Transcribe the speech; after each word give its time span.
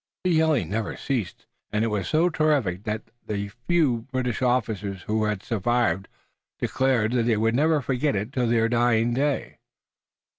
The 0.23 0.31
yelling 0.31 0.69
never 0.71 0.97
ceased, 0.97 1.45
and 1.71 1.83
it 1.85 1.89
was 1.89 2.07
so 2.07 2.27
terrific 2.27 2.85
that 2.85 3.03
the 3.27 3.49
few 3.69 4.07
British 4.11 4.41
officers 4.41 5.03
who 5.03 5.29
survived 5.43 6.07
declared 6.57 7.11
that 7.11 7.27
they 7.27 7.37
would 7.37 7.53
never 7.53 7.81
forget 7.83 8.15
it 8.15 8.31
to 8.33 8.47
their 8.47 8.67
dying 8.67 9.13
day. 9.13 9.59